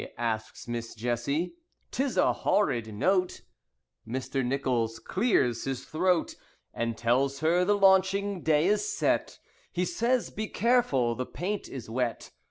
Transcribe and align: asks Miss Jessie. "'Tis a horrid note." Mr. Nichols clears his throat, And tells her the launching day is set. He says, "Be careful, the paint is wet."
asks 0.17 0.67
Miss 0.67 0.95
Jessie. 0.95 1.53
"'Tis 1.91 2.17
a 2.17 2.33
horrid 2.33 2.91
note." 2.91 3.41
Mr. 4.07 4.43
Nichols 4.43 4.97
clears 4.97 5.65
his 5.65 5.85
throat, 5.85 6.33
And 6.73 6.97
tells 6.97 7.41
her 7.41 7.63
the 7.63 7.77
launching 7.77 8.41
day 8.41 8.65
is 8.65 8.83
set. 8.91 9.37
He 9.71 9.85
says, 9.85 10.31
"Be 10.31 10.47
careful, 10.47 11.13
the 11.13 11.27
paint 11.27 11.69
is 11.69 11.87
wet." 11.87 12.31